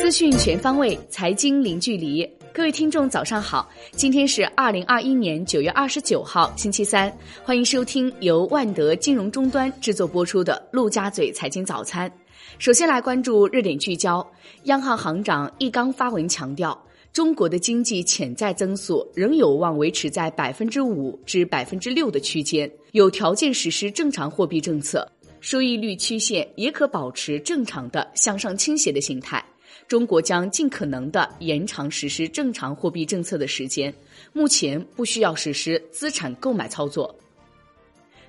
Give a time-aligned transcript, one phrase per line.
[0.00, 2.28] 资讯全方位，财经零距离。
[2.52, 3.70] 各位听众，早上好！
[3.92, 7.16] 今天是二零二一年九月二十九号，星期三。
[7.44, 12.10] 欢迎收听由万德金融终端制作播出的《陆家嘴财经早餐》。
[12.58, 14.26] 首先来关注热点聚焦。
[14.64, 16.76] 央行行长易纲发文强调，
[17.12, 25.08] 中国的经济潜在增速仍有望维持在百分之五至百分之六的区间，有条件实施正常货币政策，
[25.40, 29.44] 收益率曲线也可保持正常的向上倾斜的形态。
[29.86, 33.92] 中国将尽可能的延长实施正常货币政策的时间，
[34.34, 37.14] 目前不需要实施资产购买操作。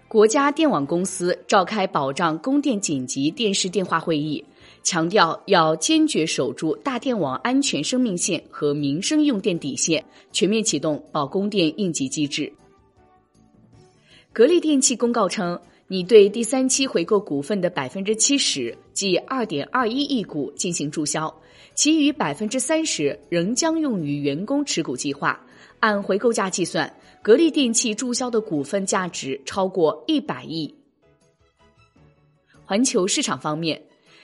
[0.08, 4.44] 国家电网公司召开保障供电紧急电视电话会议，
[4.84, 12.52] 强调要坚决守住大电网安全生命线和民生用电底线，全面启动保供电应急机制。
[14.32, 15.60] 格力电器公告称。
[15.91, 21.35] 拟对第三期回购股份的百分之七十，即二点二一亿股进行注销，
[21.73, 25.43] 其余百分之三十仍将用于员工持股计划。
[25.79, 30.71] 按回购价计算，格力电器注销的股份价值超过一百亿。
[32.65, 33.81] 环球市场方面，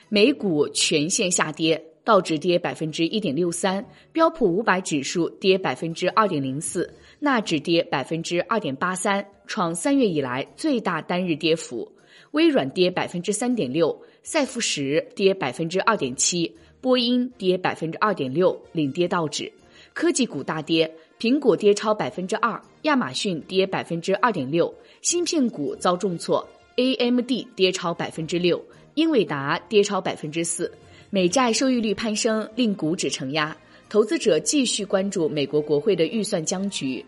[0.07, 1.83] 美股全线下跌。
[2.05, 6.87] 道指跌百分之一点六三，标普五百指数跌百分之二点零四，
[7.19, 11.91] 纳指跌百分之二点八三，创三月以来最大单日跌幅。
[12.31, 19.51] 微软跌百分之三点六，赛富时跌百分之二点七，波音跌百分之二点六，领跌道指。
[19.93, 30.71] 科技股大跌，苹果跌超百分之二，亚马逊跌百分之二点六，芯片股遭重挫，AMD 跌超百分之六，英伟达跌超百分之四。
[31.09, 33.55] 美债收益率攀升，令股指承压，
[33.89, 37.05] 投资者继续关注美国国会的预算僵局。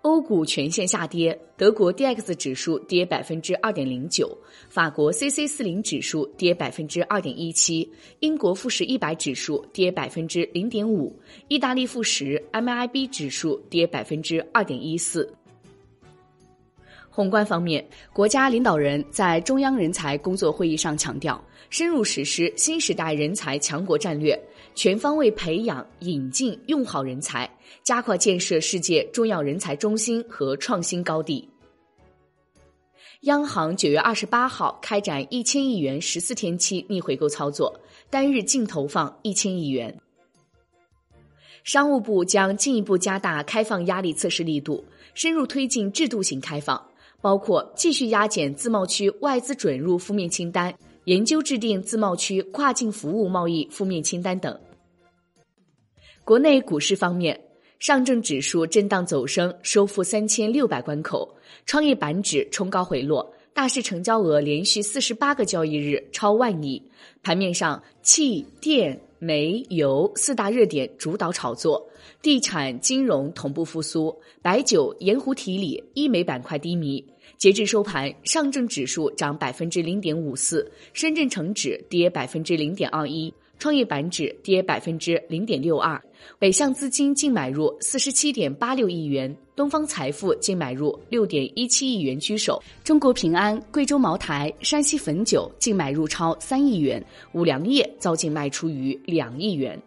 [0.00, 4.36] 欧股全线下跌，德国 D X 指数跌百分之二点零九，
[4.68, 15.32] 法国 C C 四零指数跌百分之二点一七，英国富时一百指数跌百分之零点五，意大利富时 M I B 指数跌百分之二点一四。
[17.14, 24.34] 宏观方面，国家领导人在中央人才工作会议上强调，深入实施新时代人才强国战略，
[24.74, 27.48] 全方位培养、引进、用好人才，
[27.82, 31.46] 加快建设世界重要人才中心和创新高地。
[33.24, 39.94] 央行九月二十八号开展一千亿元十四天期逆回购操作，单日净投放一千亿元。
[41.62, 46.82] 商务部将进一步加大开放压力测试力度，深入推进制度性开放。
[47.22, 50.74] 包括继续压减自贸区外资准入负面清单，
[51.04, 54.60] 研究制定自贸区跨境服务贸易负面清单等。
[56.24, 57.40] 国内股市方面，
[57.78, 61.26] 上证指数震荡走升，收复三千六百关口；
[61.64, 66.82] 创业板指冲高回落，大市成交额连续四十八个交易日超万亿。
[67.22, 71.88] 盘面上，气电煤油四大热点主导炒作，
[72.20, 74.12] 地产金融同步复苏，
[74.42, 77.04] 白酒盐湖提锂医美板块低迷。
[77.38, 83.32] 截至收盘，上证指数涨百分之零点五四，深圳成指跌百分之零点二一，
[83.62, 86.02] 创业板指跌百分之零点六二。
[86.36, 92.60] 北向资金净买入四十七点八六亿元，东方财富净买入六点一七亿元居首。
[92.82, 97.00] 中国平安、贵州茅台、山西汾酒净买入超三亿元，
[97.34, 99.80] 五粮液遭净卖出逾两亿元。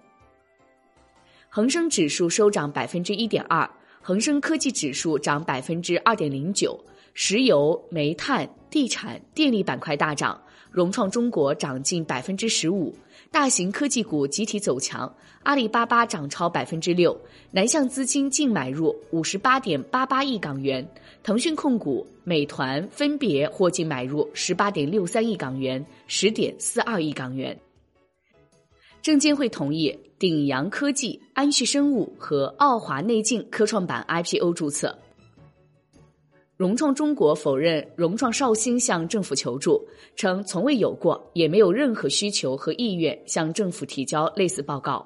[1.49, 3.69] 恒生指数收涨百分之一点二，
[4.01, 6.79] 恒生科技指数涨百分之二点零九。
[7.17, 10.37] 石油、煤炭、地产、电力板块大涨，
[10.75, 12.93] 融创中国涨近百分之十五，
[13.31, 15.09] 大型科技股集体走强，
[15.43, 17.17] 阿里巴巴涨超百分之六，
[17.49, 20.85] 南向资金净买入五十八点八八亿港元，
[21.23, 27.57] 腾讯控股、美团分别获净买入十八点六三亿港元、十点四二亿港元。
[29.01, 34.93] 证监会同意鼎阳科技、安旭生物和奥华内镜科创板 IPO 注册。
[36.57, 39.85] 融创中国否认融创绍兴向政府求助，
[40.15, 45.05] 称从未有过，也没有任何需求和意愿向政府提交类似报告。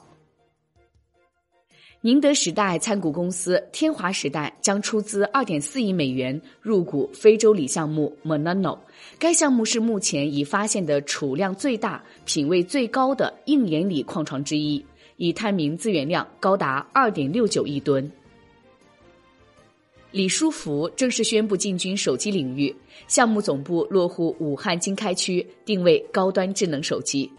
[2.02, 8.78] 宁德时代参股公司天华时代将出资二点四亿美元入股非洲锂项目 Monano，
[9.18, 14.86] 该项目是目前已发现的储量最大、品位最高的硬岩锂矿床之一，
[15.18, 18.10] 已探明资源量高达二点六九亿吨。
[20.12, 22.76] 李书福正式宣布进军手机领域，
[23.08, 27.32] 项目总部落户武汉经开区，定位高端智能手机。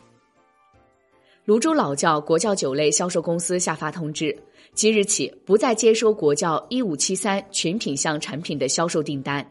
[1.44, 4.36] 泸州老窖国窖酒类销售公司下发通知，
[4.72, 9.44] 即日起不再接收国窖一五七三全品项产品的销售订单。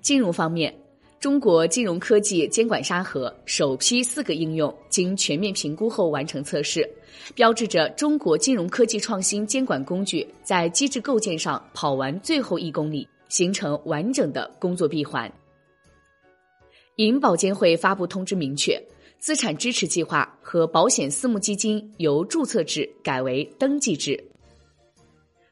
[0.00, 0.74] 金融方面。
[1.20, 6.90] 中国金融科技监管沙盒首批四个应用经全面评估后完成测试，
[7.34, 15.30] 标志着中国金融科技创新监管工具在机制构建上跑完最后一公里，形成完整的工作闭环。
[16.96, 18.82] 银保监会发布通知明确，
[19.18, 24.18] 资产支持计划和保险私募基金由注册制改为登记制。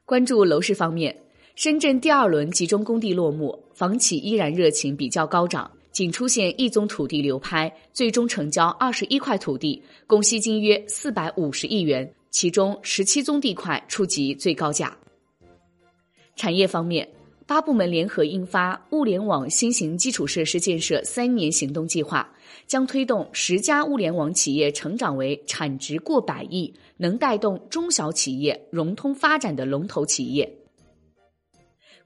[0.06, 1.14] 关注楼市方面。
[1.54, 14.98] 深圳第二轮集中供地落幕，房企依然热情比较高涨，仅出现一宗土地流拍，最终成交二十一块土地，共吸金约四百五十亿元，其中十七宗地块触及最高价。
[16.34, 17.08] 产业方面，
[17.46, 22.28] 八部门联合印发《物联网新型基础设施建设三年行动计划》，
[22.66, 30.52] 将推动十家物联网企业成长为产值过百亿、能带动中小企业融通发展的龙头企业。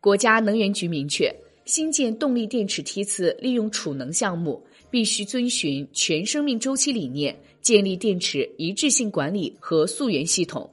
[0.03, 1.33] 国家能源局明确，
[1.65, 10.69] 新建动力电池梯次利用储能项目必须遵循全生命周期理念，建立电池一致性管理和溯源系统。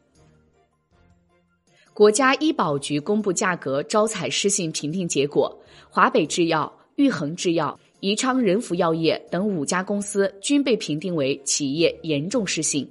[1.94, 5.56] 国家医保局公布价格招采失信评定结果，
[5.90, 12.90] 华北制药、玉衡制药、宜昌仁福药业等五家公司均被评定为企业严重失信。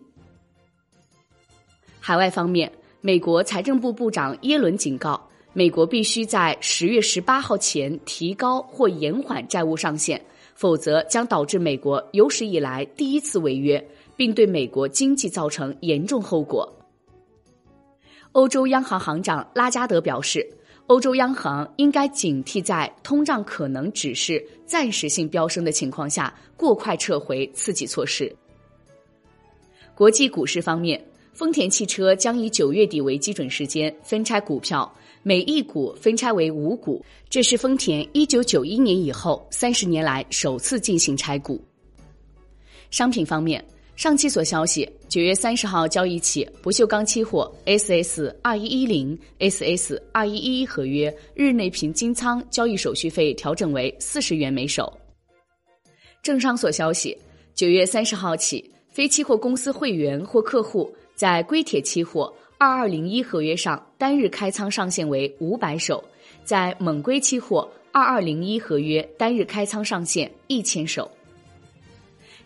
[1.99, 5.28] 海外方面，美国财政部部长耶伦警告。
[5.59, 10.25] 美国必须在十月十八号前提高或延缓债务上限，
[10.55, 13.85] 否则将导致美国有史以来第一次违约，
[14.15, 16.73] 并对美国经济造成严重后果。
[18.31, 20.49] 欧洲央行行长拉加德表示，
[20.87, 28.33] 欧洲央行应该警惕在通胀可能只是暂时性飙升的情况下，过快撤回刺激措施。
[29.93, 34.89] 国际股市方面，丰田汽车将以九月底为基准时间分拆股票。
[35.23, 41.61] 每一股分拆为五股，这是丰田一九九一年以后三十年来首次进行拆股。
[42.91, 43.63] 商品方面，
[43.97, 54.91] 上期所消息，九月三十号交易起，不锈钢期货 SS 二一一零、SS 二一一一合约日内平均仓交易手续费调整为四十元每手。
[56.23, 57.17] 政商所消息，
[57.55, 62.33] 九月三十号起，非期货公司会员或客户在硅铁期货。
[62.61, 66.03] 二二零一合约上单日开仓上限为五百手，
[66.43, 71.09] 在猛硅期货二二零一合约单日开仓上限一千手。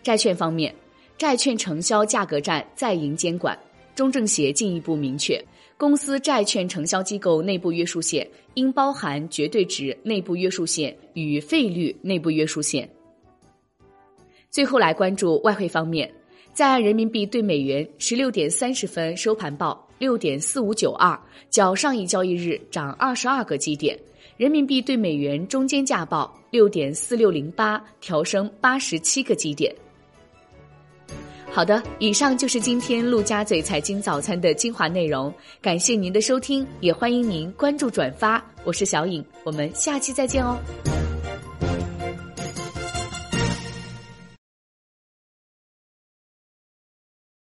[0.03, 0.75] 债券方面，
[1.17, 3.59] 债券承销价格战再迎监管，
[3.95, 5.43] 中证协进一步明确，
[5.79, 12.87] 公司债券承销机构内部约束线应包含绝对值内部约束线与费率内部约束线。
[14.51, 16.13] 最后来关注外汇方面，
[16.53, 19.89] 在人民币对美元十六点三十分收盘报。
[20.03, 21.17] 六点四五九二，
[21.49, 23.97] 较上一交易日涨二十二个基点。
[24.37, 29.73] 人民币对美元中间价报六点四六零八，调升八十七个基点。
[31.53, 38.45] 好的，以上就是今天陆家嘴财经早餐的精华内容，感谢您的收听，也欢迎您关注转发。
[38.65, 40.59] 我是小颖，我们下期再见哦。